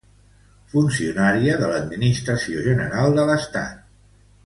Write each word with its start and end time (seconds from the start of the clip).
Funcionària 0.71 1.59
de 1.65 1.69
l'Administració 1.73 2.65
General 2.71 3.19
de 3.21 3.27
l'Estat. 3.33 3.87